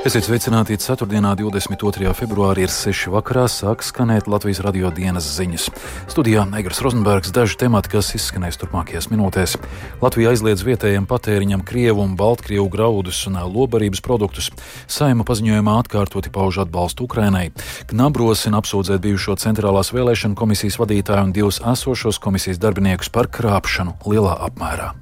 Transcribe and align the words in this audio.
Esiet 0.00 0.24
sveicināti 0.24 0.78
4. 0.80 1.04
22. 1.04 2.12
februārī 2.16 2.62
ir 2.64 2.70
6. 2.72 3.10
vakarā 3.12 3.42
sāk 3.52 3.82
skanēt 3.84 4.30
Latvijas 4.32 4.62
radio 4.64 4.88
dienas 4.96 5.26
ziņas. 5.36 5.66
Studijā 6.08 6.46
Egars 6.56 6.80
Rozenbergs 6.80 7.34
daži 7.36 7.58
temati, 7.60 7.90
kas 7.92 8.14
izskanēs 8.16 8.56
turpmākajās 8.62 9.10
minūtēs. 9.12 9.58
Latvija 10.00 10.32
aizliedz 10.32 10.64
vietējiem 10.64 11.04
patēriņam 11.04 11.66
Krievu 11.68 12.00
un 12.06 12.16
Baltkrievu 12.16 12.70
graudus 12.72 13.20
un 13.28 13.36
lobarības 13.44 14.00
produktus. 14.00 14.48
Saima 14.88 15.28
paziņojumā 15.28 15.76
atkārtoti 15.82 16.32
pauž 16.32 16.62
atbalstu 16.64 17.04
Ukrainai. 17.04 17.50
Knabrosina 17.92 18.64
apsūdzēt 18.64 19.04
bijušo 19.04 19.36
centrālās 19.44 19.92
vēlēšana 19.92 20.32
komisijas 20.32 20.80
vadītāju 20.80 21.28
un 21.28 21.36
divus 21.36 21.60
esošos 21.60 22.24
komisijas 22.24 22.62
darbiniekus 22.64 23.12
par 23.12 23.28
krāpšanu 23.28 23.98
lielā 24.08 24.40
apmērā. 24.48 24.94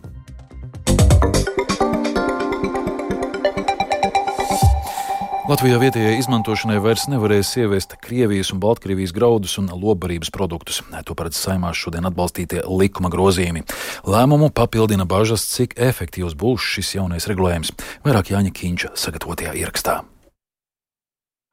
Latvijā 5.48 5.78
vietējai 5.80 6.18
izmantošanai 6.20 6.74
vairs 6.84 7.06
nevarēs 7.08 7.54
ieviest 7.56 7.94
Krievijas 8.04 8.50
un 8.52 8.58
Baltkrievijas 8.60 9.14
graudus 9.16 9.54
un 9.56 9.70
lobarības 9.72 10.28
produktus. 10.34 10.82
To 11.08 11.16
paredz 11.16 11.40
saimās 11.40 11.80
šodien 11.80 12.04
atbalstītie 12.04 12.66
likuma 12.68 13.08
grozījumi. 13.08 13.64
Lēmumu 14.04 14.50
papildina 14.52 15.08
bažas, 15.08 15.48
cik 15.54 15.72
efektīvs 15.88 16.36
būs 16.36 16.68
šis 16.76 16.98
jaunais 16.98 17.30
regulējums. 17.32 17.72
Vairāk 18.04 18.34
Jāņa 18.36 18.52
Kīņša 18.60 18.92
sagatavotajā 19.00 19.56
ierakstā. 19.64 20.02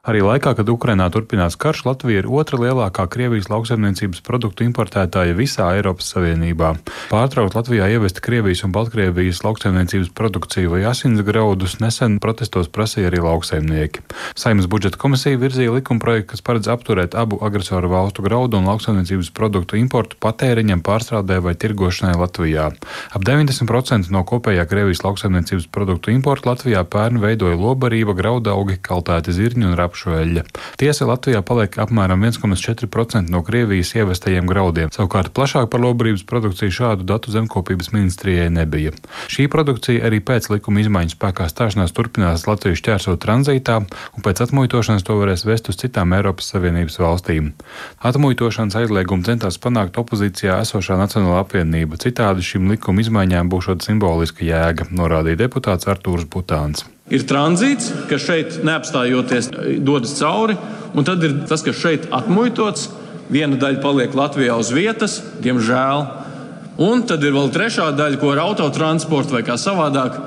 Arī 0.06 0.20
laikā, 0.22 0.52
kad 0.54 0.70
Ukrainā 0.70 1.08
turpinās 1.10 1.56
karš, 1.58 1.80
Latvija 1.88 2.22
ir 2.22 2.28
otra 2.30 2.60
lielākā 2.62 3.08
Krievijas 3.10 3.48
lauksaimniecības 3.50 4.20
produktu 4.22 4.62
importētāja 4.62 5.34
visā 5.34 5.72
Eiropas 5.74 6.12
Savienībā. 6.14 6.76
Pārtraukt 7.10 7.58
Latvijā 7.58 7.88
ievest 7.90 8.22
Krievijas 8.22 8.62
un 8.68 8.76
Baltkrievijas 8.76 9.42
lauksaimniecības 9.42 10.12
produkciju 10.14 10.76
vai 10.76 10.84
asins 10.86 11.24
graudus 11.26 11.80
nesen 11.82 12.20
protestos 12.22 12.70
prasīja 12.70 13.10
arī 13.10 13.24
lauksaimnieki. 13.26 14.04
Saimas 14.38 14.70
budžeta 14.70 15.02
komisija 15.02 15.42
virzīja 15.42 15.74
likumprojektu, 15.74 16.36
kas 16.36 16.46
paredz 16.46 16.70
apturēt 16.70 17.18
abu 17.18 17.42
agresoru 17.42 17.90
valstu 17.90 18.28
graudu 18.28 18.62
un 18.62 18.70
lauksaimniecības 18.70 19.34
produktu 19.34 19.82
importu 19.82 20.22
patēriņam, 20.22 20.86
pārstrādē 20.86 21.40
vai 21.42 21.56
tirgošanai 21.58 22.14
Latvijā. 22.22 22.70
Ap 23.10 23.26
90% 23.26 24.14
no 24.14 24.22
kopējā 24.22 24.70
Krievijas 24.70 25.02
lauksaimniecības 25.02 25.66
produktu 25.74 26.14
importa 26.14 26.52
Latvijā 26.54 26.86
pērn 26.86 27.18
veidoja 27.26 27.58
lobarība, 27.58 28.14
graudaugi, 28.14 28.78
kaltēti 28.86 29.34
zirņi 29.34 29.72
un 29.72 29.78
rapi 29.82 29.95
apšveļa. 29.96 30.44
Tiesa 30.76 31.08
Latvijā 31.08 31.40
paliek 31.46 31.78
apmēram 31.80 32.24
1,4% 32.28 33.32
no 33.32 33.42
Krievijas 33.46 33.94
ievestajiem 33.96 34.48
graudiem. 34.50 34.92
Savukārt 34.92 35.32
plašāk 35.36 35.70
par 35.72 35.84
lobarības 35.84 36.26
produkciju 36.28 36.76
šādu 36.76 37.08
datu 37.08 37.32
zemkopības 37.32 37.94
ministrijai 37.96 38.50
nebija. 38.52 38.92
Šī 39.32 39.48
produkcija 39.52 40.04
arī 40.08 40.20
pēc 40.20 40.50
likuma 40.52 40.84
izmaiņu 40.84 41.16
spēkā 41.16 41.48
stāšanās 41.52 41.96
turpinās 41.96 42.48
Latvijas 42.50 42.84
ķērsot 42.86 43.22
tranzītā, 43.24 43.80
un 43.86 44.26
pēc 44.26 44.44
atmuitošanas 44.46 45.08
to 45.08 45.18
varēs 45.22 45.46
vest 45.48 45.72
uz 45.72 45.80
citām 45.80 46.14
Eiropas 46.18 46.52
Savienības 46.52 47.00
valstīm. 47.00 47.54
Atmuitošanas 48.06 48.76
aizliegumu 48.82 49.28
centās 49.28 49.60
panākt 49.62 50.00
opozīcijā 50.02 50.60
esošā 50.66 51.00
Nacionāla 51.00 51.44
apvienība. 51.46 52.02
Citādi 52.02 52.46
šim 52.46 52.68
likuma 52.74 53.06
izmaiņām 53.06 53.52
būšot 53.54 53.86
simboliska 53.88 54.46
jēga, 54.46 54.90
norādīja 54.92 55.46
deputāts 55.46 55.88
Artūrs 55.92 56.28
Butāns. 56.32 56.86
Ir 57.14 57.22
tranzīts, 57.30 57.92
kas 58.10 58.24
šeit 58.26 58.56
neapstājoties 58.66 59.52
dodas 59.86 60.16
cauri, 60.18 60.56
un 60.98 61.06
tad 61.06 61.22
ir 61.26 61.36
tas, 61.46 61.62
kas 61.66 61.78
šeit 61.78 62.08
atmuitots. 62.10 62.88
Viena 63.30 63.58
daļa 63.62 63.82
paliek 63.82 64.14
Latvijā 64.18 64.56
uz 64.58 64.72
vietas, 64.74 65.20
diemžēl. 65.42 66.02
Un 66.82 67.06
tad 67.10 67.24
ir 67.26 67.34
vēl 67.34 67.52
trešā 67.54 67.92
daļa, 67.98 68.20
ko 68.22 68.34
ar 68.34 68.42
autotransportu 68.44 69.38
vai 69.38 69.44
kā 69.46 69.56
savādāk 69.58 70.18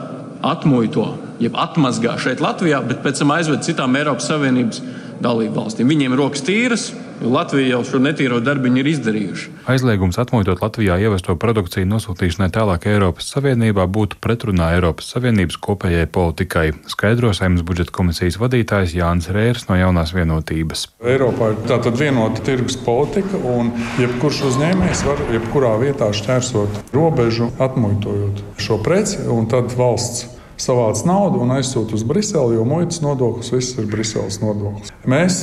atmuito, 0.46 1.10
jeb 1.42 1.58
atmazgā 1.58 2.14
šeit 2.22 2.42
Latvijā, 2.42 2.80
bet 2.86 3.02
pēc 3.02 3.22
tam 3.22 3.34
aizved 3.34 3.66
citām 3.66 3.98
Eiropas 3.98 4.30
Savienības 4.30 4.82
dalību 5.22 5.58
valstīm. 5.58 5.90
Viņiem 5.90 6.14
rokas 6.18 6.46
tīras, 6.46 6.88
Latvija 7.22 7.72
jau 7.72 7.80
šo 7.84 7.98
netīro 8.02 8.38
darbiņu 8.44 8.78
ir 8.82 8.88
izdarījuši. 8.92 9.50
Aizliegums 9.70 10.18
atmuitot 10.22 10.62
Latvijā 10.62 10.98
ievesto 11.02 11.34
produkciju 11.40 11.88
nosūtīšanai 11.90 12.48
tālāk 12.54 12.86
Eiropas 12.90 13.30
Savienībā 13.34 13.88
būtu 13.90 14.20
pretrunā 14.22 14.70
Eiropas 14.76 15.10
Savienības 15.14 15.58
kopējai 15.64 16.06
politikai, 16.14 16.66
skaidro 16.90 17.32
saimnes 17.34 17.66
budžeta 17.66 17.94
komisijas 17.98 18.38
vadītājs 18.38 18.94
Jānis 18.98 19.30
Rērs 19.34 19.66
no 19.70 19.78
jaunās 19.80 20.14
vienotības. 20.14 20.86
Eiropā 21.02 21.52
ir 21.54 21.60
tātad 21.68 21.98
vienota 21.98 22.44
tirgus 22.46 22.78
politika, 22.86 23.42
un 23.42 23.74
jebkurš 23.98 24.44
uzņēmējs 24.52 25.04
var 25.08 25.22
jebkurā 25.34 25.74
vietā 25.82 26.12
šķērsot 26.14 26.94
robežu, 26.94 27.50
atmuitojot 27.58 28.44
šo 28.62 28.78
preci, 28.84 29.24
un 29.26 29.50
tad 29.50 29.74
valsts 29.78 30.28
savāc 30.58 31.04
naudu 31.06 31.42
un 31.42 31.54
aizsūta 31.54 31.94
uz 31.98 32.04
Briseli, 32.06 32.58
jo 32.58 32.66
muitas 32.66 33.02
nodoklis 33.02 33.52
viss 33.54 33.78
ir 33.78 33.86
Briseles 33.90 34.40
nodoklis. 34.42 34.92
Mēs 35.06 35.42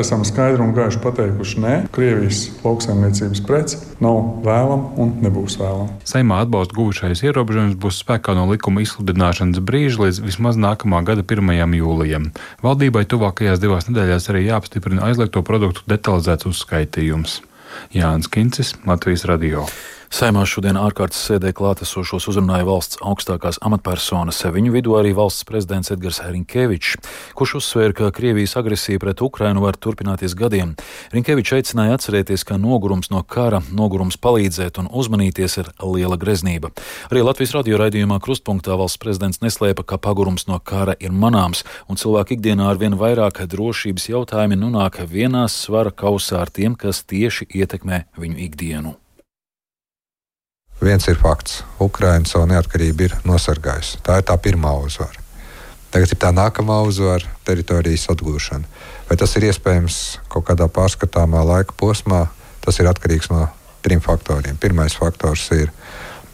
esam 0.00 0.24
skaidri 0.24 0.62
un 0.64 0.72
gaiši 0.76 1.00
pateikuši, 1.02 1.60
ka 1.62 1.74
Krievijas 1.92 2.42
lauksaimniecības 2.64 3.42
prece 3.46 3.80
nav 4.02 4.18
vēlama 4.46 4.92
un 5.02 5.14
nebūs 5.24 5.58
vēlama. 5.60 6.00
Saimā 6.08 6.42
atbalsta 6.46 6.76
guvušais 6.78 7.22
ierobežojums 7.26 7.78
būs 7.82 8.00
spēkā 8.02 8.34
no 8.38 8.48
likuma 8.50 8.84
izsludināšanas 8.84 9.62
brīža 9.62 10.06
līdz 10.06 10.20
vismaz 10.26 10.60
nākamā 10.60 11.04
gada 11.06 11.24
1. 11.26 11.78
jūlijam. 11.78 12.30
Valdībai 12.64 13.06
tuvākajās 13.10 13.62
divās 13.62 13.88
nedēļās 13.90 14.28
arī 14.32 14.46
jāapstiprina 14.48 15.08
aizliegto 15.10 15.44
produktu 15.46 15.84
detalizēts 15.90 16.48
uzskaitījums. 16.50 17.40
Jānis 17.96 18.28
Kincis, 18.32 18.76
Latvijas 18.86 19.26
Radio. 19.28 19.66
Saimā 20.12 20.42
šodien 20.44 20.76
ārkārtas 20.76 21.22
sēdē 21.24 21.54
klātesošos 21.56 22.26
uzrunāja 22.28 22.66
valsts 22.68 22.98
augstākās 23.00 23.56
amatpersonas, 23.64 24.42
viņu 24.44 24.74
vidū 24.74 24.98
arī 24.98 25.14
valsts 25.16 25.46
prezidents 25.48 25.88
Edgars 25.94 26.20
Rinkevičs, 26.20 26.98
kurš 27.32 27.54
uzsvēra, 27.62 27.94
ka 27.96 28.10
Krievijas 28.12 28.52
agresija 28.60 29.00
pret 29.00 29.22
Ukrainu 29.24 29.64
var 29.64 29.78
turpināties 29.80 30.36
gadiem. 30.36 30.74
Rinkevičs 31.16 31.54
aicināja 31.56 31.96
atcerēties, 31.96 32.44
ka 32.44 32.60
nogurums 32.60 33.08
no 33.08 33.22
kara, 33.24 33.62
nogurums 33.72 34.20
palīdzēt 34.20 34.82
un 34.84 34.92
uzmanīties 34.92 35.56
ir 35.64 35.72
liela 35.80 36.20
greznība. 36.20 36.74
Arī 37.08 37.24
Latvijas 37.24 37.56
radio 37.56 37.80
raidījumā 37.80 38.20
Krustpunktā 38.20 38.76
valsts 38.76 39.00
prezidents 39.00 39.40
neslēpa, 39.40 39.86
ka 39.88 39.96
pagurums 39.96 40.44
no 40.44 40.60
kara 40.60 40.92
ir 41.00 41.16
manāms, 41.16 41.64
un 41.88 41.96
cilvēki 41.96 42.36
ikdienā 42.36 42.68
ar 42.68 42.82
vien 42.84 43.00
vairāk 43.00 43.46
drošības 43.48 44.10
jautājumi 44.12 44.60
nonāk 44.60 45.00
vienā 45.08 45.48
svara 45.48 45.90
kausā 45.90 46.44
ar 46.44 46.52
tiem, 46.52 46.76
kas 46.76 47.00
tieši 47.08 47.48
ietekmē 47.48 48.04
viņu 48.20 48.44
ikdienu. 48.50 49.00
Viens 50.82 51.04
ir 51.06 51.14
fakts, 51.14 51.60
Ukraiņa 51.78 52.26
savu 52.26 52.48
neatkarību 52.50 53.04
ir 53.06 53.12
nosargājusi. 53.22 54.00
Tā 54.02 54.16
ir 54.18 54.24
tā 54.26 54.34
pirmā 54.42 54.72
uzvara. 54.82 55.20
Tagad 55.94 56.10
ir 56.10 56.18
tā 56.18 56.32
nākamā 56.34 56.80
uzvara- 56.88 57.28
teritorijas 57.46 58.08
atgūšana. 58.10 58.64
Vai 59.08 59.16
tas 59.16 59.36
ir 59.36 59.46
iespējams 59.46 60.18
kaut 60.28 60.46
kādā 60.46 60.66
pārskatāmā 60.66 61.44
laika 61.46 61.72
posmā, 61.78 62.28
tas 62.60 62.80
ir 62.80 62.86
atkarīgs 62.86 63.30
no 63.30 63.48
trim 63.82 64.00
faktoriem. 64.00 64.58
Pirmais 64.58 64.94
faktors 64.94 65.52
ir 65.52 65.70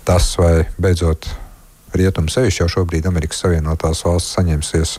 tas, 0.04 0.36
vai 0.36 0.66
beidzot 0.80 1.28
rietumi 1.92 2.30
sevišķi 2.30 2.60
jau 2.60 2.68
šobrīd 2.68 3.06
Amerikas 3.06 3.42
Savienotās 3.42 4.04
valsts 4.04 4.34
saņemsies 4.36 4.98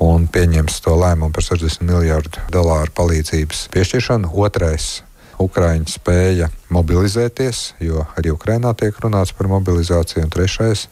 un 0.00 0.28
pieņems 0.28 0.80
to 0.80 0.94
lēmumu 0.94 1.32
par 1.32 1.42
60 1.42 1.82
miljardu 1.82 2.38
dolāru 2.52 2.90
palīdzības 2.94 3.68
piešķiršanu. 3.74 4.30
Otrais 4.32 5.02
Ukraiņi 5.40 5.88
spēja 5.88 6.50
mobilizēties, 6.72 7.62
jo 7.80 8.04
arī 8.18 8.34
Ukrainā 8.34 8.74
tiek 8.76 8.96
runāts 9.00 9.32
par 9.36 9.48
mobilizāciju. 9.50 10.26
Un 10.26 10.32
trešais, 10.32 10.86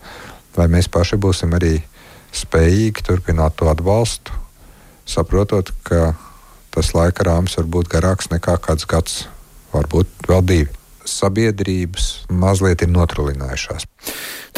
vai 0.56 0.68
mēs 0.72 0.88
paši 0.92 1.20
būsim 1.20 1.52
arī 1.58 1.76
spējīgi 2.34 3.04
turpināt 3.04 3.58
to 3.60 3.68
atbalstu, 3.70 4.32
saprotot, 5.08 5.72
ka 5.84 6.14
tas 6.74 6.94
laika 6.96 7.28
rāmis 7.28 7.56
var 7.60 7.68
būt 7.76 7.92
garāks 7.92 8.32
nekā 8.32 8.58
kāds 8.64 8.88
gads, 8.88 9.22
varbūt 9.74 10.28
vēl 10.28 10.44
divi. 10.48 10.77
Sabiedrības 11.08 12.10
mazliet 12.28 12.84
ir 12.84 12.92
notrulinājušās. 12.92 13.88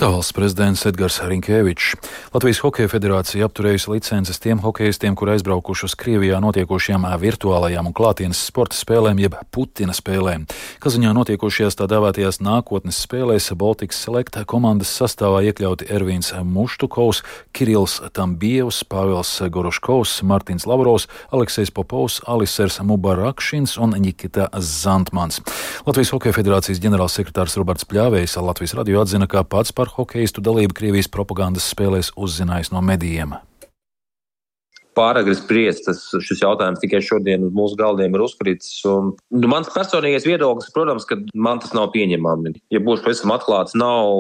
Tā 0.01 0.09
valsts 0.09 0.33
prezidents 0.33 0.87
Edgars 0.89 1.19
Rinkevičs. 1.21 1.97
Latvijas 2.33 2.63
Hokeja 2.65 2.89
federācija 2.89 3.45
apturējusi 3.45 3.91
licences 3.91 4.39
tiem 4.41 4.63
hokeistiem, 4.63 5.17
kur 5.19 5.29
aizbraukuši 5.35 5.85
uz 5.89 5.97
Krievijā 5.99 6.39
notiekošajām 6.41 7.05
virtuālajām 7.21 7.91
un 7.91 7.97
klātienes 7.97 8.41
sporta 8.49 8.79
spēlēm, 8.79 9.21
jeb 9.21 9.37
Putina 9.53 9.93
spēlēm. 9.97 10.47
Kazaņā 10.81 11.13
notiekošajās 11.19 11.77
tā 11.77 11.89
dēvētajās 11.91 12.41
nākotnes 12.41 13.01
spēlēs 13.05 13.51
Baltikas 13.61 14.01
Select 14.07 14.39
komandas 14.49 14.93
sastāvā 14.95 15.43
iekļauti 15.51 15.91
Ervīns 15.93 16.33
Muštukovs, 16.49 17.21
Kirils 17.53 17.99
Tambievs, 18.17 18.81
Pāvils 18.89 19.35
Goroškovs, 19.53 20.23
Martins 20.25 20.65
Lavrovs, 20.71 21.11
Aleksejs 21.29 21.75
Popovs, 21.77 22.23
Alisers 22.25 22.81
Mubarakšins 22.81 23.77
un 23.77 23.93
Nikita 24.01 24.49
Zantmans. 24.57 25.43
Latvijas 25.85 26.15
Hokeja 26.17 26.39
federācijas 26.41 26.81
ģenerālsekretārs 26.81 27.59
Roberts 27.61 27.87
Pļāvējs 27.91 28.39
Latvijas 28.41 28.77
radio 28.79 29.05
atzina, 29.05 29.29
ka 29.29 29.45
pats 29.45 29.75
par 29.77 29.93
hokeistu 29.99 30.45
dalību 30.45 30.77
Krievijas 30.79 31.11
propagandas 31.13 31.69
spēlēs 31.75 32.15
uzzinājis 32.17 32.73
no 32.73 32.81
medijiem. 32.85 33.37
Pāragri 35.01 35.37
spriest. 35.39 35.87
Tas, 35.89 36.05
šis 36.27 36.45
jautājums 36.45 36.83
tikai 36.83 37.03
šodien 37.05 37.49
uz 37.49 37.55
mūsu 37.57 37.79
galdiem 37.81 38.15
ir 38.17 38.25
uzkritis. 38.25 38.79
Un, 38.89 39.15
nu, 39.35 39.51
mans 39.51 39.71
personīgais 39.73 40.29
viedoklis, 40.29 40.71
protams, 40.75 41.07
ka 41.09 41.19
man 41.35 41.63
tas 41.63 41.75
nav 41.77 41.91
pieņemami. 41.95 42.55
Ja 42.75 42.83
būšu 42.85 43.07
pavisam 43.07 43.35
atklāts, 43.35 43.77
nav 43.79 44.11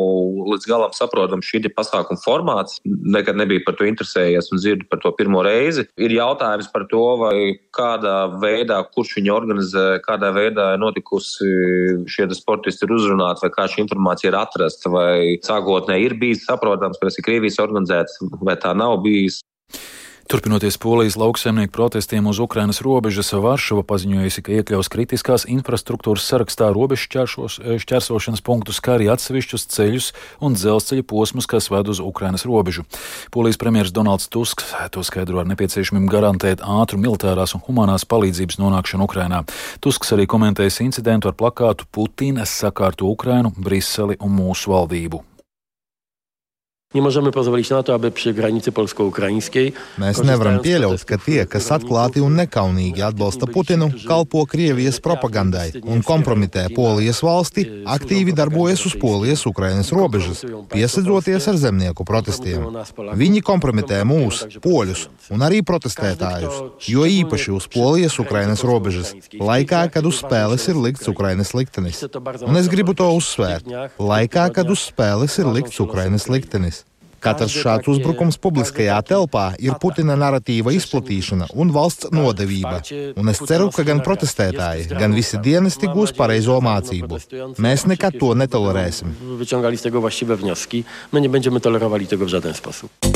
līdz 0.51 0.69
galam 0.71 0.95
saprotams 0.97 1.49
šī 1.49 1.63
pasākuma 1.77 2.21
formāts. 2.25 2.81
Nekad 2.85 3.39
nebija 3.39 3.65
par 3.67 3.77
to 3.79 3.87
interesējies 3.89 4.51
un 4.51 4.63
dzirdu 4.63 4.89
par 4.91 5.03
to 5.05 5.13
pirmo 5.19 5.45
reizi. 5.47 5.87
Ir 6.01 6.15
jautājums 6.15 6.71
par 6.73 6.87
to, 6.91 7.03
vai 7.21 7.37
kādā 7.77 8.17
veidā, 8.43 8.81
kurš 8.95 9.17
viņu 9.19 9.35
organizē, 9.35 9.87
kādā 10.05 10.33
veidā 10.37 10.73
ir 10.75 10.83
notikusi 10.83 11.51
šie 12.11 12.29
sportisti 12.37 12.87
ir 12.87 12.95
uzrunāti, 12.97 13.45
vai 13.45 13.53
kā 13.55 13.67
šī 13.71 13.85
informācija 13.85 14.33
ir 14.33 14.39
atrasta, 14.41 14.93
vai 14.93 15.39
sākotnēji 15.45 16.09
ir 16.09 16.17
bijis 16.21 16.47
saprotams, 16.49 16.99
ka 17.01 17.09
tas 17.09 17.19
ir 17.19 17.27
Krievijas 17.27 17.61
organizēts, 17.63 18.21
vai 18.41 18.57
tā 18.61 18.75
nav 18.77 19.01
bijis. 19.05 19.41
Turpinoties 20.31 20.79
Polijas 20.79 21.17
lauksaimnieku 21.17 21.73
protestiem 21.73 22.27
uz 22.27 22.39
Ukrainas 22.39 22.79
robežas, 22.81 23.33
Varšava 23.35 23.83
paziņojusi, 23.83 24.43
ka 24.47 24.53
iekļaus 24.61 24.87
kritiskās 24.87 25.43
infrastruktūras 25.51 26.23
sarakstā 26.23 26.69
robežu 26.71 27.25
šķērsošanas 27.83 28.39
punktus, 28.47 28.79
kā 28.79 28.95
arī 28.95 29.09
atsevišķus 29.11 29.67
ceļus 29.75 30.13
un 30.39 30.55
dzelzceļa 30.55 31.03
posmus, 31.11 31.49
kas 31.51 31.67
ved 31.75 31.91
uz 31.91 31.99
Ukrainas 31.99 32.47
robežu. 32.47 32.85
Polijas 33.35 33.59
premjerministrs 33.59 33.97
Donalds 33.97 34.31
Tusks 34.31 34.71
to 34.95 35.03
skaidro 35.03 35.43
ar 35.43 35.51
nepieciešamību 35.51 36.13
garantēt 36.15 36.63
ātru 36.63 37.01
militārās 37.03 37.57
un 37.59 37.65
humanās 37.67 38.07
palīdzības 38.07 38.61
nonākšanu 38.63 39.11
Ukrainā. 39.11 39.43
Tusks 39.83 40.15
arī 40.15 40.29
komentējis 40.31 40.79
incidentu 40.87 41.33
ar 41.33 41.35
plakātu 41.35 41.91
Putina 41.91 42.47
sakārto 42.47 43.11
Ukrainu, 43.11 43.51
Briseli 43.59 44.15
un 44.23 44.39
mūsu 44.39 44.71
valdību. 44.77 45.25
Nie 46.95 47.03
możemy 47.03 47.33
pozwolić 47.33 47.71
na 47.71 47.83
to, 47.83 47.95
aby 47.95 48.11
pie 48.11 48.35
granicy 48.35 48.73
polsko-ukraiņskiej. 48.73 49.73
Mēs 50.03 50.19
nevaram 50.27 50.57
pieļaut, 50.59 51.05
ka 51.07 51.19
tie, 51.23 51.45
kas 51.47 51.69
atklāti 51.71 52.19
un 52.19 52.35
nekaunīgi 52.35 53.05
atbalsta 53.07 53.47
Putinu, 53.47 53.93
kalpo 54.09 54.43
Krievijas 54.43 54.99
propagandai 54.99 55.71
un 55.87 56.03
kompromitē 56.03 56.65
Polijas 56.75 57.23
valsti, 57.23 57.63
aktīvi 57.87 58.35
darbojas 58.35 58.83
uz 58.91 58.97
Polijas-Ukrainas 58.99 59.93
robežas, 59.95 60.43
piesadzoties 60.73 61.47
ar 61.53 61.61
zemnieku 61.63 62.03
protestiem. 62.03 62.67
Viņi 63.23 63.45
kompromitē 63.47 64.03
mūs, 64.03 64.43
poļus, 64.59 65.07
un 65.31 65.47
arī 65.47 65.63
protestētājus, 65.63 66.59
jo 66.91 67.07
īpaši 67.07 67.55
uz 67.55 67.71
Polijas-Ukrainas 67.71 68.67
robežas, 68.67 69.15
laikā, 69.39 69.85
kad 69.95 70.11
uz 70.11 70.25
spēles 70.25 70.67
ir 70.67 70.83
likts 70.89 71.07
Ukrainas 71.07 71.55
liktenis. 71.55 72.03
Un 72.43 72.59
es 72.59 72.67
gribu 72.67 72.99
to 72.99 73.07
uzsvērt- 73.15 73.71
laikā, 74.13 74.51
kad 74.51 74.67
uz 74.67 74.91
spēles 74.91 75.39
ir 75.39 75.47
likts 75.47 75.79
Ukrainas 75.79 76.27
liktenis. 76.27 76.80
Katrs 77.21 77.53
šāds 77.53 77.89
uzbrukums 77.93 78.39
publiskajā 78.41 78.97
telpā 79.05 79.51
ir 79.61 79.77
Putina 79.83 80.17
narratīva 80.21 80.73
izplatīšana 80.77 81.51
un 81.53 81.73
valsts 81.75 82.09
nodevība. 82.17 82.81
Un 83.21 83.33
es 83.33 83.43
ceru, 83.45 83.69
ka 83.75 83.85
gan 83.87 84.01
protestētāji, 84.05 84.89
gan 84.97 85.17
visi 85.17 85.41
dienesti 85.45 85.91
gūs 85.93 86.15
pareizo 86.17 86.57
mācību. 86.65 87.21
Mēs 87.61 87.87
nekad 87.91 88.17
to 88.21 88.33
netolerēsim. 88.35 89.13
Wyciągali 89.39 89.77
z 89.77 89.83
tego 89.83 90.01
właściwe 90.01 90.37
wnioski. 90.37 90.85
My 91.13 91.21
nie 91.21 91.29
będziemy 91.29 91.61
tolerowali 91.61 92.07
tego 92.07 92.25
w 92.25 92.29
żaden 92.29 92.55
sposób. 92.55 93.10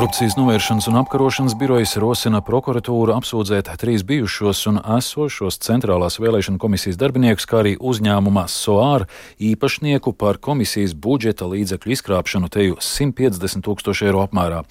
Korupcijas 0.00 0.36
novēršanas 0.36 0.86
un 0.88 0.96
apkarošanas 0.96 1.52
birojas 1.60 1.90
rosina 2.00 2.38
prokuratūru 2.40 3.12
apsūdzēt 3.18 3.66
trīs 3.82 4.00
bijušos 4.08 4.62
un 4.70 4.78
esošos 4.96 5.58
centrālās 5.60 6.14
vēlēšana 6.16 6.56
komisijas 6.62 6.96
darbiniekus, 6.96 7.44
kā 7.44 7.58
arī 7.58 7.74
uzņēmuma 7.76 8.46
SOAR 8.48 9.04
īpašnieku 9.36 10.14
par 10.16 10.38
komisijas 10.40 10.94
budžeta 10.96 11.44
līdzekļu 11.52 11.92
izkrāpšanu 11.92 12.48
teju 12.48 12.78
150 12.80 13.60
tūkstošu 13.66 14.06
eiro 14.08 14.22
apmērā. 14.24 14.62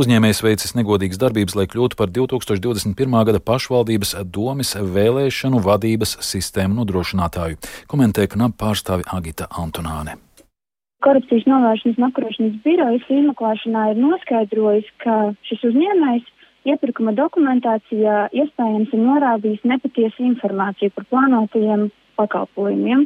Uzņēmējs 0.00 0.40
veicis 0.46 0.72
negodīgas 0.78 1.20
darbības, 1.20 1.58
lai 1.58 1.66
kļūtu 1.68 1.98
par 2.00 2.08
2021. 2.08 3.18
gada 3.28 3.42
pašvaldības 3.44 4.14
domes 4.24 4.72
vēlēšanu 4.72 5.60
vadības 5.68 6.16
sistēmu 6.30 6.80
nodrošinātāju, 6.80 7.60
komentē 7.92 8.24
knap 8.32 8.56
pārstāvi 8.56 9.04
Agita 9.12 9.50
Antonāne. 9.52 10.16
Korupcijas 11.04 11.44
novēršanas 11.46 11.98
un 12.00 12.06
apkarošanas 12.08 12.56
birojas 12.64 13.04
izmeklēšanā 13.06 13.84
ir 13.92 14.00
noskaidrojis, 14.02 14.88
ka 15.04 15.18
šis 15.46 15.60
uzņēmējs 15.68 16.32
iepirkuma 16.72 17.12
dokumentācijā 17.14 18.16
iespējams 18.34 18.94
ir 18.96 19.04
norādījis 19.04 19.66
nepatiesu 19.72 20.24
informāciju 20.26 20.90
par 20.96 21.06
plānotajiem 21.12 21.84
pakalpojumiem, 22.18 23.04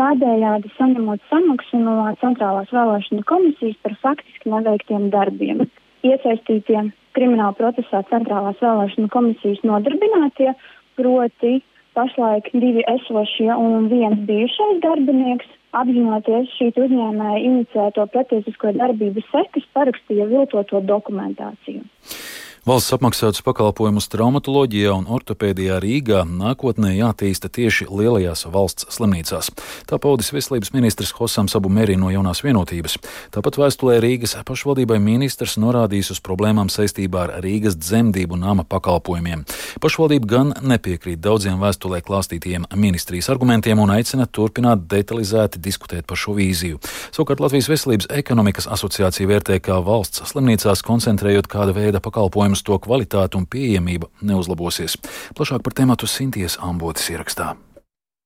tādējādi 0.00 0.72
saņemot 0.78 1.20
samaksu 1.28 1.82
no 1.82 1.96
Centrālās 2.22 2.72
vēlēšana 2.72 3.26
komisijas 3.28 3.76
par 3.84 3.98
faktiski 4.06 4.52
neveiktiem 4.54 5.10
darbiem. 5.12 5.66
Iesaistītie 6.04 6.80
krimināla 7.16 7.52
procesā 7.58 8.00
Centrālās 8.08 8.56
vēlēšana 8.64 9.12
komisijas 9.12 9.60
nodarbinātie, 9.68 10.54
proti 10.96 11.58
pašlaik 11.94 12.48
divi 12.56 12.82
esošie 12.90 13.52
un 13.52 13.90
viens 13.92 14.24
bijušais 14.28 14.80
darbinieks, 14.82 15.52
apzinoties 15.80 16.52
šīs 16.58 16.78
uzņēmēja 16.84 17.42
iniciēto 17.48 18.06
pretiesisko 18.14 18.72
darbību 18.78 19.24
sekas, 19.30 19.66
parakstīja 19.76 20.28
viltoto 20.30 20.80
dokumentāciju. 20.92 21.82
Valsts 22.64 22.94
apmaksātus 22.96 23.42
pakalpojumus 23.44 24.06
traumatoloģijā 24.08 24.94
un 24.96 25.02
ortopēdijā 25.12 25.74
Rīgā 25.84 26.22
nākotnē 26.24 26.94
jātīsta 26.94 27.50
tieši 27.52 27.84
lielajās 27.92 28.46
valsts 28.48 28.86
slimnīcās. 28.94 29.50
Tā 29.84 29.98
paudis 30.00 30.32
veselības 30.32 30.72
ministrs 30.72 31.12
Hosam 31.18 31.44
Sabu 31.52 31.68
Merī 31.68 31.98
no 32.00 32.08
jaunās 32.08 32.40
vienotības. 32.40 32.96
Tāpat 33.36 33.58
vēstulē 33.60 33.98
Rīgas 34.00 34.32
pašvaldībai 34.48 34.96
ministrs 34.96 35.58
norādījis 35.60 36.14
uz 36.14 36.22
problēmām 36.24 36.70
saistībā 36.72 37.26
ar 37.26 37.34
Rīgas 37.44 37.76
dzemdību 37.76 38.40
nama 38.40 38.64
pakalpojumiem. 38.64 39.44
Pašvaldība 39.84 40.32
gan 40.32 40.56
nepiekrīt 40.64 41.20
daudziem 41.20 41.60
vēstulē 41.60 42.00
klāstītiem 42.08 42.64
ministrijas 42.80 43.28
argumentiem 43.34 43.84
un 43.84 43.92
aicina 43.98 44.24
turpināt 44.24 44.88
detalizēti 44.88 45.60
diskutēt 45.60 46.08
par 46.08 46.16
šo 46.16 46.38
vīziju. 46.40 46.80
Savukārt 47.12 47.44
Latvijas 47.44 47.68
Veselības 47.74 48.08
ekonomikas 48.22 48.72
asociācija 48.72 49.28
vērtē, 49.34 49.60
ka 49.60 49.82
valsts 49.84 50.24
slimnīcās 50.32 50.80
koncentrējot 50.88 51.52
kāda 51.52 51.76
veida 51.76 52.00
pakalpojumu 52.00 52.53
pakalpojumus, 52.54 52.62
to 52.62 52.78
kvalitāte 52.78 53.36
un 53.36 53.46
pieejamība 53.46 54.08
neuzlabosies. 54.22 54.96
Plašāk 55.34 55.62
par 55.62 55.74
tēmatu 55.74 56.06
Sinties 56.06 56.58
Ambotas 56.60 57.10
ierakstā. 57.10 57.56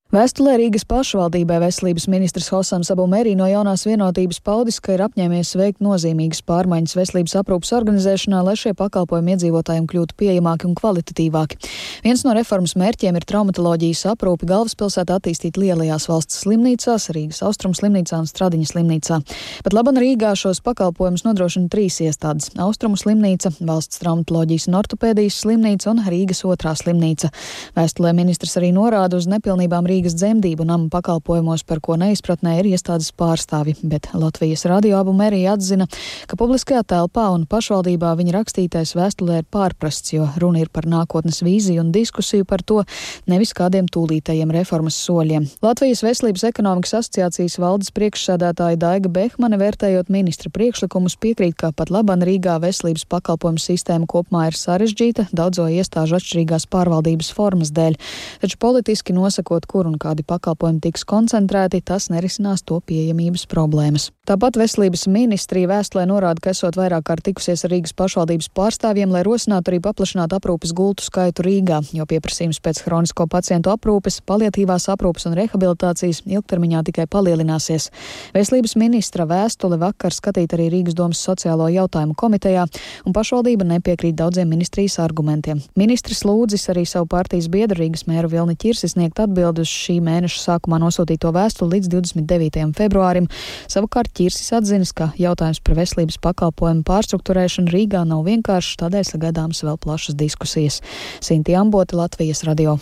Vēstulē 0.09 0.55
Rīgas 0.57 0.87
pašvaldībai 0.89 1.59
veselības 1.61 2.07
ministrs 2.09 2.47
Hosams 2.49 2.89
Abumērī 2.89 3.35
no 3.37 3.45
jaunās 3.45 3.83
vienotības 3.85 4.39
paudis, 4.41 4.79
ka 4.81 4.95
ir 4.95 5.03
apņēmies 5.05 5.51
veikt 5.53 5.83
nozīmīgas 5.85 6.39
pārmaiņas 6.49 6.95
veselības 6.97 7.35
aprūpas 7.37 7.69
organizēšanā, 7.77 8.39
lai 8.41 8.55
šie 8.57 8.73
pakalpojumi 8.73 9.35
iedzīvotājiem 9.35 9.85
kļūtu 9.91 10.17
pieejamāki 10.17 10.65
un 10.65 10.73
kvalitatīvāki. 10.79 11.59
Viens 12.01 12.23
no 12.25 12.33
reformas 12.33 12.73
mērķiem 12.81 13.19
ir 13.19 13.27
traumatoloģijas 13.29 14.01
aprūpi 14.15 14.49
galvaspilsētā 14.49 15.19
attīstīt 15.19 15.59
lielajās 15.61 16.09
valsts 16.09 16.41
slimnīcās, 16.41 17.05
Rīgas 17.13 17.43
Austrum 17.45 17.77
slimnīcā 17.77 18.23
un 18.23 18.25
Stradiņa 18.33 18.71
slimnīcā. 18.71 19.21
Pat 19.61 19.77
laban 19.77 20.01
Rīgā 20.01 20.33
šos 20.33 20.63
pakalpojumus 20.65 21.27
nodrošina 21.27 21.69
trīs 21.69 22.01
iestādes- 22.01 22.49
Austrumu 22.65 22.97
slimnīca, 22.97 23.53
Valsts 23.61 24.01
traumatoloģijas 24.01 24.71
un 24.73 24.81
ortopēdijas 24.81 25.37
slimnīca 25.45 25.93
un 25.93 26.01
Rīgas 26.01 26.41
otrā 26.49 26.73
slimnīca. 26.73 27.29
Vēstulē 27.77 28.17
ministrs 28.17 28.57
arī 28.57 28.73
norāda 28.73 29.21
uz 29.21 29.29
nepilnībām 29.29 29.85
Rīgas 29.85 29.98
Rīgas 29.99 30.15
dzemdību 30.15 30.63
nama 30.63 30.85
pakalpojumos, 30.87 31.65
par 31.67 31.81
ko 31.83 31.97
neizpratnē 31.99 32.53
ir 32.61 32.69
iestādes 32.69 33.09
pārstāvi, 33.19 33.73
bet 33.83 34.05
Latvijas 34.15 34.61
radioabuma 34.69 35.25
arī 35.27 35.41
atzina, 35.51 35.89
ka 36.23 36.37
publiskajā 36.39 36.85
telpā 36.87 37.25
un 37.35 37.43
pašvaldībā 37.49 38.13
viņa 38.15 38.35
rakstītais 38.37 38.93
vēstulē 38.95 39.41
ir 39.41 39.47
pārprasts, 39.51 40.13
jo 40.13 40.29
runa 40.39 40.61
ir 40.61 40.69
par 40.71 40.87
nākotnes 40.87 41.41
vīziju 41.43 41.83
un 41.83 41.89
diskusiju 41.91 42.47
par 42.47 42.63
to, 42.63 42.85
nevis 43.27 43.51
kādiem 43.57 43.89
tūlītējiem 43.91 44.53
reformas 44.55 45.01
soļiem. 45.03 45.49
Latvijas 45.65 46.05
Veselības 46.05 46.47
ekonomikas 46.47 46.95
asociācijas 47.01 47.59
valdes 47.59 47.91
priekšsēdētāja 47.99 48.79
Daiga 48.79 49.11
Behmane 49.11 49.59
vērtējot 49.59 50.13
ministra 50.15 50.53
priekšlikumus 50.55 51.19
piekrīt, 51.19 51.57
ka 51.59 51.73
pat 51.75 51.91
laban 51.91 52.23
Rīgā 52.23 52.55
veselības 52.63 53.03
pakalpojumu 53.11 53.59
sistēma 53.65 54.07
kopumā 54.07 54.47
ir 54.47 54.61
sarežģīta 54.61 55.27
daudzo 55.35 55.67
iestāžu 55.67 56.21
atšķirīgās 56.21 56.69
pārvaldības 56.71 57.35
formas 57.35 57.75
dēļ, 57.75 57.99
taču 58.45 58.63
politiski 58.63 59.17
nosakot, 59.17 59.67
kur 59.67 59.88
un 59.89 59.97
kādi 60.01 60.23
pakalpojumi 60.27 60.81
tiks 60.85 61.05
koncentrēti, 61.09 61.81
tas 61.85 62.09
nerisinās 62.13 62.63
to 62.63 62.79
pieejamības 62.85 63.47
problēmas. 63.49 64.09
Tāpat 64.29 64.59
veselības 64.61 65.07
ministrija 65.09 65.71
vēstulē 65.71 66.03
norāda, 66.05 66.37
ka 66.43 66.51
esot 66.53 66.75
vairāk 66.77 67.07
kārt 67.07 67.25
tikusies 67.25 67.63
ar 67.65 67.71
Rīgas 67.73 67.95
pašvaldības 67.97 68.51
pārstāvjiem, 68.53 69.09
lai 69.09 69.23
rosinātu 69.25 69.71
arī 69.71 69.79
paplašināt 69.81 70.35
aprūpes 70.37 70.73
gultu 70.77 71.01
skaitu 71.01 71.41
Rīgā, 71.47 71.79
jo 71.97 72.05
pieprasījums 72.05 72.61
pēc 72.61 72.83
hronisko 72.85 73.25
pacientu 73.31 73.73
aprūpes, 73.73 74.19
paliatīvās 74.29 74.85
aprūpes 74.93 75.25
un 75.25 75.37
rehabilitācijas 75.39 76.21
ilgtermiņā 76.29 76.83
tikai 76.91 77.07
palielināsies. 77.09 77.89
Veselības 78.37 78.75
ministra 78.77 79.25
vēstule 79.29 79.79
vakar 79.81 80.13
skatīt 80.13 80.53
arī 80.53 80.69
Rīgas 80.75 80.97
domas 80.99 81.23
sociālo 81.25 81.65
jautājumu 81.73 82.13
komitejā, 82.13 82.67
un 83.09 83.17
pašvaldība 83.17 83.65
nepiekrīt 83.73 84.19
daudziem 84.21 84.53
ministrijas 84.53 84.99
argumentiem. 85.01 85.63
Ministrs 85.79 86.21
lūdzis 86.27 86.69
arī 86.69 86.85
savu 86.85 87.09
partijas 87.09 87.49
biedru 87.49 87.81
Rīgas 87.81 88.05
mēru 88.05 88.29
Vilni 88.35 88.59
Čirsi 88.61 88.91
sniegt 88.93 89.17
atbildus 89.25 89.71
šī 89.79 89.97
mēneša 90.05 90.41
sākumā 90.43 90.79
nosūtīto 90.83 91.31
vēstuli 91.35 91.77
līdz 91.77 91.91
29. 91.95 92.65
februārim. 92.77 93.29
Savukārt 93.71 94.11
Ķirsis 94.17 94.51
atzinis, 94.57 94.93
ka 94.95 95.11
jautājums 95.19 95.61
par 95.63 95.79
veselības 95.79 96.19
pakalpojumu 96.23 96.85
pārstruktūrēšanu 96.89 97.71
Rīgā 97.75 98.03
nav 98.09 98.25
vienkāršs, 98.27 98.79
tādēļ 98.83 99.07
sagaidāmas 99.13 99.63
vēl 99.65 99.79
plašas 99.81 100.19
diskusijas. 100.19 100.81
Sinti 101.23 101.55
Ambota, 101.57 101.99
Latvijas 101.99 102.43
radio. 102.47 102.79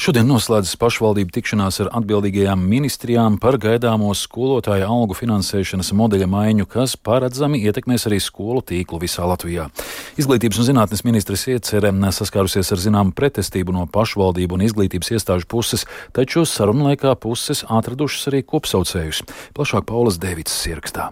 Šodien 0.00 0.30
noslēdzas 0.30 0.78
pašvaldību 0.80 1.28
tikšanās 1.34 1.76
ar 1.82 1.90
atbildīgajām 1.98 2.62
ministrijām 2.64 3.34
par 3.36 3.58
gaidāmo 3.60 4.14
skolotāju 4.16 4.86
algu 4.88 5.12
finansēšanas 5.18 5.90
modeļa 5.92 6.28
maiņu, 6.32 6.64
kas 6.72 6.94
paredzami 6.96 7.60
ietekmēs 7.68 8.08
arī 8.08 8.16
skolu 8.24 8.64
tīklu 8.64 9.02
visā 9.02 9.28
Latvijā. 9.28 9.68
Izglītības 10.16 10.62
un 10.62 10.70
zinātnes 10.70 11.04
ministrs 11.04 11.44
iecerē 11.52 11.92
saskārusies 12.16 12.72
ar 12.72 12.80
zināmu 12.80 13.12
pretestību 13.12 13.76
no 13.76 13.84
pašvaldību 13.92 14.56
un 14.56 14.64
izglītības 14.70 15.12
iestāžu 15.18 15.52
puses, 15.52 15.84
taču 16.16 16.48
sarunu 16.48 16.88
laikā 16.88 17.12
puses 17.20 17.66
atradušas 17.68 18.32
arī 18.32 18.40
kopsaucējus. 18.40 19.26
Plašāk 19.52 19.84
Paulas 19.92 20.16
Devits 20.16 20.62
ierakstā. 20.64 21.10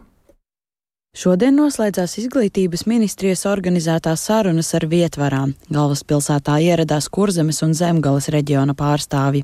Šodien 1.17 1.57
noslēdzās 1.57 2.19
izglītības 2.21 2.83
ministrijas 2.85 3.47
organizētās 3.49 4.21
sarunas 4.29 4.69
ar 4.77 4.85
vietvarām. 4.87 5.55
Galvaspilsētā 5.73 6.59
ieradās 6.61 7.07
Kurzemes 7.09 7.63
un 7.65 7.73
Zemgales 7.73 8.29
reģiona 8.29 8.75
pārstāvji. 8.77 9.41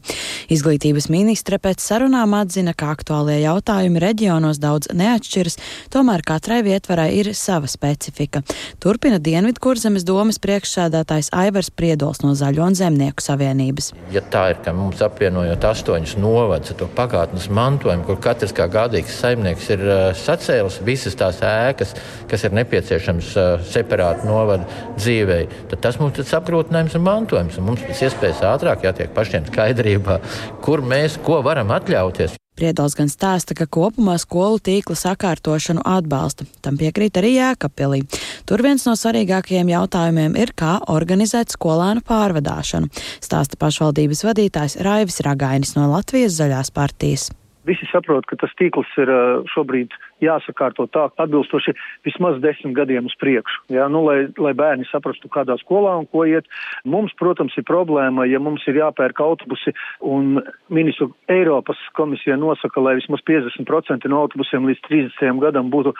Izglītības 0.52 1.08
ministre 1.08 1.56
pēc 1.58 1.80
sarunām 1.80 2.36
atzina, 2.36 2.74
ka 2.76 2.90
aktuālie 2.92 3.38
jautājumi 3.40 4.02
reģionos 4.04 4.60
daudz 4.60 4.90
neatšķiras, 4.92 5.56
tomēr 5.90 6.22
katrai 6.28 6.60
vietvarai 6.66 7.08
ir 7.16 7.32
sava 7.32 7.66
specifika. 7.72 8.44
Turpina 8.76 9.16
Dienvidu 9.16 9.64
Kurzemes 9.64 10.04
domas 10.04 10.38
priekšsēdētājs 10.44 11.32
Aivars 11.32 11.72
Priedols 11.72 12.20
no 12.22 12.36
Zaļo 12.36 12.68
un 12.68 12.76
Zemnieku 12.76 13.24
savienības. 13.24 13.94
Ja 14.12 14.20
tā 14.20 14.50
ir, 14.52 14.60
ka 14.60 14.76
mums 14.76 15.00
apvienojot 15.02 15.64
astoņus 15.72 16.14
novadus 16.20 16.76
ar 16.76 16.80
to 16.84 16.92
pagātnes 17.00 17.48
mantojumu, 17.48 18.04
kur 18.12 18.20
katrs 18.28 18.52
kā 18.52 18.68
gādīgs 18.68 19.16
saimnieks 19.24 19.72
ir 19.72 19.88
uh, 19.88 20.06
sacēlis 20.12 20.82
visas 20.84 21.16
tās 21.18 21.40
ēkas, 21.40 21.62
ēkas, 21.70 21.96
kas 22.30 22.46
ir 22.46 22.54
nepieciešams 22.60 23.32
uh, 23.40 23.66
separāti 23.74 24.28
novada 24.28 24.68
dzīvei, 24.98 25.42
tad 25.72 25.84
tas 25.88 26.00
mums 26.02 26.20
ir 26.20 26.30
apgrūtinājums 26.38 26.96
un 26.98 27.06
mantojums. 27.08 27.58
Un 27.58 27.68
mums 27.70 27.84
pēc 27.84 28.06
iespējas 28.08 28.46
ātrāk 28.54 28.86
jātiek 28.88 29.12
pašiem 29.16 29.50
skaidrībā, 29.50 30.20
kur 30.64 30.84
mēs 30.84 31.18
ko 31.24 31.42
varam 31.44 31.74
atļauties. 31.74 32.38
Priedols 32.54 32.94
gan 32.94 33.08
stāsta, 33.10 33.50
ka 33.58 33.66
kopumā 33.66 34.14
skolu 34.22 34.60
tīkla 34.62 34.94
sakārtošanu 34.94 35.82
atbalsta. 35.90 36.46
Tam 36.62 36.78
piekrīt 36.78 37.18
arī 37.18 37.32
Jēkabpilī. 37.34 38.04
Tur 38.46 38.62
viens 38.62 38.86
no 38.86 38.94
svarīgākajiem 38.94 39.72
jautājumiem 39.72 40.38
ir, 40.38 40.54
kā 40.54 40.76
organizēt 40.94 41.50
skolēnu 41.50 42.04
pārvadāšanu, 42.06 42.92
stāsta 43.18 43.58
pašvaldības 43.58 44.22
vadītājs 44.28 44.78
Raivis 44.86 45.18
Ragainis 45.26 45.74
no 45.74 45.88
Latvijas 45.90 46.38
zaļās 46.38 46.70
partijas. 46.70 47.32
Visi 47.66 47.88
saprot, 47.90 48.28
ka 48.30 48.38
tas 48.38 48.54
tīkls 48.60 48.90
ir 49.02 49.10
šobrīd 49.50 49.90
jāsakārto 50.22 50.86
tā 50.92 51.08
atbilstoši 51.22 51.74
vismaz 52.06 52.40
desmit 52.42 52.74
gadiem 52.76 53.08
uz 53.08 53.16
priekšu. 53.20 53.64
Jā, 53.74 53.88
nu, 53.92 54.04
lai, 54.06 54.18
lai 54.38 54.54
bērni 54.56 54.86
saprastu, 54.90 55.30
kādā 55.32 55.56
skolā 55.62 55.96
un 56.00 56.06
ko 56.10 56.26
iet. 56.28 56.48
Mums, 56.88 57.14
protams, 57.18 57.56
ir 57.58 57.66
problēma, 57.68 58.26
ja 58.30 58.40
mums 58.42 58.64
ir 58.70 58.78
jāpērk 58.80 59.20
autobusi 59.24 59.74
un 60.04 60.38
ministru 60.68 61.12
Eiropas 61.32 61.80
komisija 61.98 62.36
nosaka, 62.40 62.82
lai 62.84 62.96
vismaz 63.00 63.24
50% 63.28 64.10
no 64.12 64.22
autobusiem 64.24 64.68
līdz 64.70 64.84
30. 64.88 65.42
gadam 65.42 65.72
būtu 65.72 65.94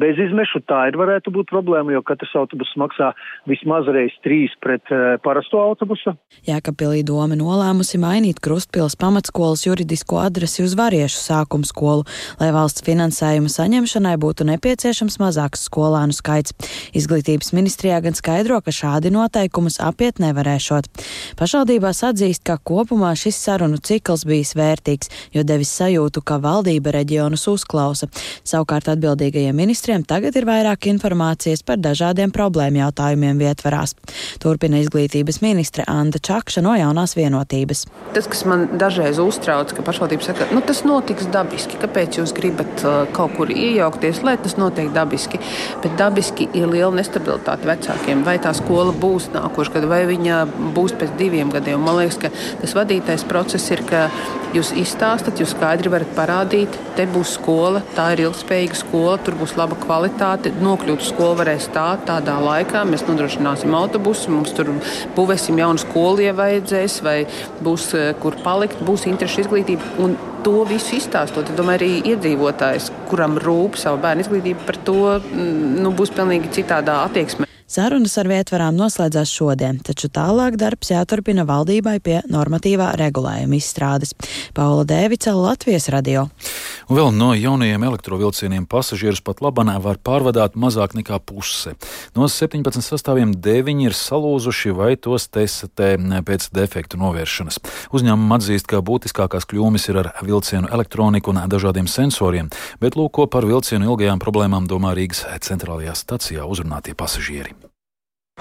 bez 0.00 0.18
izmešu. 0.20 0.62
Tā 0.68 0.86
ir 0.90 0.98
varētu 1.00 1.32
būt 1.34 1.50
problēma, 1.52 1.94
jo 1.94 2.02
katrs 2.06 2.34
autobus 2.38 2.70
maksā 2.80 3.12
vismaz 3.50 3.88
reiz 3.92 4.14
trīs 4.24 4.54
pret 4.62 4.92
uh, 4.92 5.16
parasto 5.24 5.60
autobusu. 5.60 6.14
Jēkabpilī 6.48 7.02
doma 7.06 7.36
nolēmusi 7.38 8.00
mainīt 8.02 8.40
Krustpils 8.44 8.96
pamatskolas 9.00 9.66
juridisko 9.66 10.20
adresi 10.22 10.64
uz 10.64 10.76
variešu 10.78 11.20
sākumu 11.20 11.68
skolu, 11.68 12.06
lai 12.40 12.52
valsts 12.54 12.84
finansējuma 12.86 13.51
saņemšanai 13.52 14.14
būtu 14.22 14.46
nepieciešams 14.48 15.18
mazāks 15.22 15.66
skolānu 15.68 16.16
skaits. 16.16 16.54
Izglītības 16.96 17.52
ministrijā 17.56 18.00
gan 18.04 18.16
skaidro, 18.18 18.60
ka 18.64 18.72
šādi 18.74 19.12
noteikumus 19.14 19.78
apiet 19.82 20.20
nevarēšot. 20.22 20.88
Pašvaldībās 21.38 22.02
atzīst, 22.08 22.44
ka 22.48 22.58
kopumā 22.58 23.12
šis 23.18 23.38
sarunu 23.44 23.80
cikls 23.82 24.24
bijis 24.28 24.54
vērtīgs, 24.58 25.12
jo 25.36 25.44
devis 25.46 25.72
sajūtu, 25.78 26.24
ka 26.24 26.38
valdība 26.42 26.94
reģionus 26.96 27.46
uzklausa. 27.52 28.08
Savukārt 28.48 28.90
atbildīgajiem 28.92 29.56
ministriem 29.56 30.06
tagad 30.08 30.36
ir 30.38 30.48
vairāk 30.48 30.88
informācijas 30.92 31.64
par 31.66 31.80
dažādiem 31.82 32.32
problēmu 32.34 32.82
jautājumiem 32.82 33.40
vietvarās. 33.42 33.94
Turpina 34.42 34.80
izglītības 34.82 35.40
ministre 35.44 35.86
Anda 35.88 36.20
Čakša 36.22 36.64
no 36.64 36.74
jaunās 36.78 37.16
vienotības. 37.18 37.86
Tas, 38.16 38.28
kas 38.30 38.44
man 38.48 38.66
dažreiz 38.80 39.20
uztrauc, 39.22 39.72
ka 39.76 39.84
pašvaldība 39.86 40.26
saka, 40.26 40.48
nu 40.54 40.62
tas 40.64 40.82
notiks 40.86 41.28
dabiski, 41.32 41.78
kāpēc 41.82 42.20
jūs 42.20 42.34
gribat 42.36 42.84
uh, 42.84 43.02
kaut 43.16 43.36
kur 43.42 43.50
iejaukties, 43.50 44.22
lai 44.22 44.36
tas 44.38 44.54
notiek 44.54 44.92
dabiski. 44.94 45.40
Bet 45.82 45.96
dabiski 45.98 46.46
ir 46.54 46.70
liela 46.70 46.92
nestabilitāte 46.94 47.66
vecākiem. 47.66 48.22
Vai 48.26 48.36
tā 48.42 48.52
skola 48.54 48.94
būs 48.94 49.32
nākošais 49.34 49.74
gads, 49.74 49.90
vai 49.90 50.04
viņa 50.06 50.44
būs 50.76 50.94
pēc 51.00 51.16
diviem 51.18 51.50
gadiem. 51.50 51.82
Man 51.82 51.98
liekas, 51.98 52.20
ka 52.22 52.30
tas 52.60 52.76
vadītais 52.78 53.26
process 53.26 53.66
ir, 53.74 53.82
ka 53.88 54.04
jūs 54.54 54.70
izstāstat, 54.78 55.42
jūs 55.42 55.56
skaidri 55.56 55.90
varat 55.90 56.14
parādīt, 56.14 56.78
te 56.96 57.06
būs 57.10 57.34
skola, 57.40 57.82
tā 57.96 58.12
ir 58.14 58.26
ilgspējīga 58.28 58.78
skola, 58.78 59.16
tur 59.24 59.34
būs 59.40 59.56
laba 59.58 59.78
kvalitāte. 59.82 60.54
Nokļūt 60.62 61.02
uz 61.02 61.10
skolu 61.10 61.40
varēs 61.42 61.70
tā, 61.74 61.88
tādā 62.06 62.38
laikā. 62.42 62.84
Mēs 62.86 63.06
nodrošināsim 63.08 63.74
autobusu, 63.74 64.30
mums 64.30 64.54
tur 64.54 64.70
būvēsim 65.16 65.58
jaunu 65.58 65.82
skolu, 65.82 66.22
ja 66.28 66.36
vajadzēs, 66.38 67.00
vai 67.02 67.16
būs 67.64 67.90
eh, 67.98 68.12
kur 68.22 68.38
palikt, 68.44 68.84
būs 68.86 69.08
interešu 69.10 69.46
izglītība. 69.46 69.96
Un 70.04 70.14
to 70.44 70.64
visu 70.68 70.96
izstāstot, 70.98 71.50
es 71.50 71.58
domāju, 71.58 71.80
arī 71.80 72.12
iedzīvotājs, 72.12 72.90
kuram 73.10 73.38
rūp 73.42 73.78
savu 73.80 74.00
bērnu 74.02 74.26
izglītību, 74.26 74.66
par 74.68 74.78
to 74.88 74.98
mm, 75.18 75.80
nu, 75.84 75.94
būs 75.96 76.14
pilnīgi 76.16 76.52
citādā 76.60 77.02
attieksme. 77.06 77.48
Sarunas 77.72 78.18
ar 78.20 78.28
vietvarām 78.28 78.76
noslēdzās 78.76 79.30
šodien, 79.32 79.78
taču 79.80 80.10
tālāk 80.12 80.58
darbs 80.60 80.90
jāturpina 80.92 81.46
valdībai 81.48 81.94
pie 82.04 82.18
normatīvā 82.28 82.90
regulējuma 83.00 83.56
izstrādes. 83.56 84.12
Paula 84.52 84.84
Dēvica, 84.84 85.32
Latvijas 85.32 85.88
radio. 85.94 86.26
Un 86.90 86.98
vēl 86.98 87.08
no 87.16 87.30
jaunajiem 87.32 87.86
elektrovilcieniem 87.88 88.66
pasažierus 88.68 89.22
pat 89.24 89.40
labanā 89.40 89.78
var 89.80 89.96
pārvadāt 89.96 90.52
mazāk 90.52 90.92
nekā 90.98 91.16
puse. 91.24 91.72
No 92.12 92.28
17 92.28 92.84
sastāviem 92.84 93.32
9 93.40 93.80
ir 93.86 93.96
salūzuši 93.96 94.76
vai 94.76 94.92
tos 95.00 95.30
testē 95.32 95.94
pēc 96.28 96.50
defektu 96.52 97.00
novēršanas. 97.00 97.62
Uzņēmumi 97.96 98.36
atzīst, 98.36 98.68
ka 98.68 98.84
būtiskākās 98.84 99.48
kļūmes 99.48 99.88
ir 99.88 100.02
ar 100.04 100.12
vilcienu 100.20 100.68
elektroniku 100.68 101.32
un 101.32 101.40
dažādiem 101.48 101.88
sensoriem, 101.88 102.52
bet 102.84 103.00
lūko 103.00 103.30
par 103.32 103.48
vilcienu 103.48 103.94
ilgajām 103.94 104.20
problēmām 104.20 104.68
domā 104.68 104.92
Rīgas 104.98 105.24
centrālajā 105.48 105.96
stacijā 106.04 106.44
uzrunātie 106.44 106.92
pasažieri. 106.92 107.61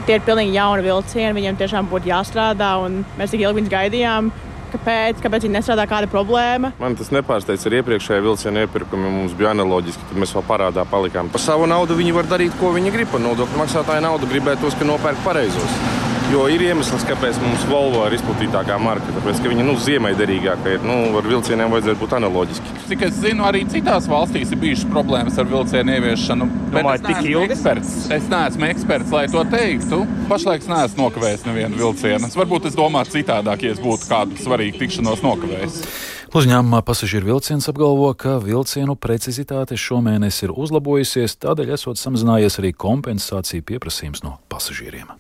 Tie 0.05 0.15
ir 0.17 0.23
pilnīgi 0.25 0.55
jauni 0.57 0.85
vilcieni, 0.85 1.35
viņiem 1.37 1.59
tiešām 1.59 1.89
būtu 1.91 2.09
jāstrādā, 2.09 2.71
un 2.81 3.03
mēs 3.19 3.33
tik 3.33 3.43
ilgi 3.43 3.59
viņus 3.59 3.73
gaidījām. 3.73 4.31
Kāpēc? 4.71 5.19
Kāpēc 5.19 5.45
viņi 5.45 5.57
nestrādā? 5.57 5.85
Kāda 5.89 6.07
problēma? 6.09 6.71
Man 6.79 6.95
tas 6.95 7.11
nepārsteidz 7.11 7.67
ar 7.67 7.75
iepriekšējā 7.81 8.23
vilciena 8.23 8.63
iepirkumu. 8.65 9.11
Mums 9.17 9.35
bija 9.37 9.51
analoģiski, 9.51 10.07
kad 10.09 10.21
mēs 10.23 10.31
vēl 10.37 10.45
parādā 10.47 10.85
palikām. 10.87 11.29
Par 11.33 11.43
savu 11.43 11.67
naudu 11.69 11.97
viņi 11.99 12.15
var 12.15 12.29
darīt, 12.31 12.55
ko 12.59 12.71
viņi 12.77 12.93
grib. 12.95 13.17
Nodokļu 13.21 13.59
maksātāju 13.59 14.05
naudu 14.07 14.31
gribētos, 14.31 14.79
ka 14.79 14.87
nopērk 14.87 15.19
pareizos. 15.27 15.75
Jo 16.31 16.45
ir 16.47 16.61
iemesls, 16.63 17.01
kāpēc 17.03 17.35
mums 17.43 17.63
Volvo 17.67 18.05
ir 18.07 18.13
izplatītākā 18.15 18.77
marka. 18.79 19.11
Tāpēc, 19.17 19.41
ka 19.43 19.49
viņi 19.51 19.65
nu, 19.67 19.73
ziemeļderīgāka 19.83 20.77
ir. 20.77 20.83
Nu, 20.87 20.93
ar 21.19 21.25
vilcieniem 21.27 21.73
vajadzētu 21.73 21.99
būt 21.99 22.13
analoģiski. 22.15 22.75
Cik 22.87 23.01
es 23.09 23.17
zinu, 23.19 23.43
arī 23.49 23.65
citās 23.67 24.07
valstīs 24.07 24.53
ir 24.55 24.61
bijušas 24.61 24.87
problēmas 24.93 25.39
ar 25.41 25.49
vilcienu 25.49 25.97
ieviešanu. 25.97 26.47
Domāju, 26.71 27.03
tik 27.09 27.19
ilgi? 27.33 27.49
Eksperts. 27.51 27.91
Es 28.15 28.29
neesmu 28.31 28.69
eksperts, 28.69 29.11
lai 29.11 29.25
to 29.33 29.43
teiktu. 29.51 29.99
Pašlaik 30.31 30.63
es 30.63 30.71
neesmu 30.71 31.03
nokavējis 31.03 31.43
nevienu 31.49 31.81
vilcienu. 31.81 32.29
Es 32.31 32.39
varbūt 32.39 32.69
es 32.69 32.77
domātu 32.79 33.17
citādāk, 33.17 33.65
ja 33.67 33.75
es 33.75 33.83
būtu 33.83 34.07
kādu 34.07 34.39
svarīgu 34.39 34.79
tikšanos 34.79 35.25
nokavējis. 35.25 35.81
Uzņēmumā 36.31 36.79
pasažieru 36.87 37.33
vilciens 37.33 37.67
apgalvo, 37.67 38.13
ka 38.15 38.37
vilcienu 38.39 38.95
precizitāte 38.95 39.75
šomēnes 39.75 40.39
ir 40.45 40.55
uzlabojusies, 40.55 41.35
tādēļ 41.43 41.75
esot 41.75 41.99
samazinājies 41.99 42.61
arī 42.63 42.71
kompensāciju 42.71 43.67
pieprasījums 43.67 44.23
no 44.23 44.37
pasažieriem. 44.47 45.11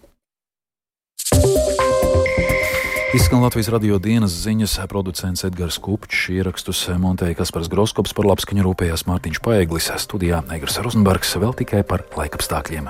Izskan 3.11 3.41
Latvijas 3.43 3.67
radio 3.67 3.97
dienas 3.99 4.31
ziņas, 4.31 4.77
producents 4.87 5.43
Edgars 5.43 5.75
Kupčs, 5.83 6.29
ierakstus 6.31 6.85
montēja 6.95 7.35
Kaspars 7.41 7.67
Groskops 7.67 8.15
par 8.15 8.29
labskaņu 8.29 8.63
rūpējās 8.63 9.03
Mārtiņš 9.09 9.41
Paeglis, 9.43 9.89
studijā 9.99 10.39
Egars 10.55 10.79
Rozenbergs 10.79 11.35
vēl 11.35 11.51
tikai 11.59 11.83
par 11.83 12.05
laikapstākļiem. 12.15 12.87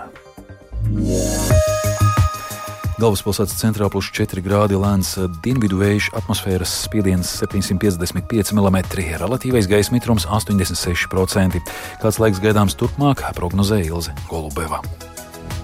Galvaspilsētas 3.01 3.57
centrā 3.57 3.89
plus 3.89 4.13
4 4.13 4.45
grādi 4.45 4.77
lēns 4.77 5.15
dienvidu 5.41 5.81
vējš, 5.81 6.11
atmosfēras 6.21 6.75
spiediens 6.85 7.39
755 7.41 8.53
mm, 8.53 8.81
relatīvais 9.25 9.69
gaisa 9.73 9.97
mitrums 9.97 10.29
86%. 10.29 11.65
Kāds 12.03 12.21
laiks 12.21 12.45
gaidāms 12.45 12.77
turpmāk, 12.77 13.25
prognozēja 13.41 13.89
Ilze 13.89 14.13
Golubeva. 14.29 14.85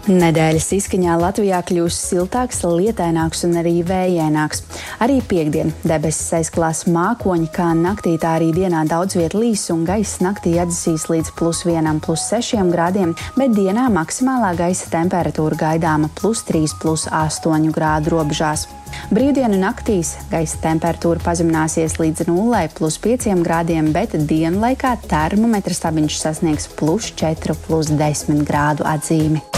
Nedēļas 0.07 0.69
izskaņā 0.71 1.17
Latvijā 1.19 1.57
kļūs 1.67 1.95
siltāks, 1.99 2.61
lietaināks 2.63 3.41
un 3.43 3.57
arī 3.59 3.81
vējaināks. 3.83 4.61
Arī 5.03 5.17
piekdien 5.19 5.73
debesis 5.83 6.31
aizklās 6.37 6.85
mākoņi, 6.87 7.49
kā 7.51 7.73
naktī 7.75 8.13
tā 8.21 8.37
arī 8.37 8.53
dienā 8.55 8.85
daudz 8.87 9.17
viet 9.19 9.35
līs 9.35 9.65
un 9.73 9.83
gaiss 9.87 10.21
naktī 10.23 10.53
atdzīs 10.63 11.09
līdz 11.11 11.33
plus 11.35 11.65
1, 11.67 11.99
plus 12.05 12.23
6 12.31 12.71
grādiem, 12.71 13.11
bet 13.35 13.51
dienā 13.57 13.89
maksimālā 13.91 14.53
gaisa 14.55 14.87
temperatūra 14.95 15.59
gaidāma 15.59 16.07
plus 16.15 16.45
3, 16.47 16.77
plus 16.79 17.03
8 17.11 17.67
grādu 17.75 18.15
robežās. 18.15 18.63
Brīvdienu 19.11 19.59
naktīs 19.59 20.13
gaisa 20.31 20.63
temperatūra 20.63 21.19
pazemināsies 21.27 21.99
līdz 21.99 22.29
0, 22.31 22.63
plus 22.79 22.95
5 23.03 23.43
grādiem, 23.43 23.91
bet 23.91 24.15
dienlaikā 24.15 24.95
termometra 25.03 25.75
stabiņš 25.75 26.23
sasniegs 26.23 26.71
plus 26.79 27.11
4, 27.19 27.59
plus 27.67 27.91
10 27.91 28.47
grādu 28.47 28.87
atzīmi. 28.87 29.56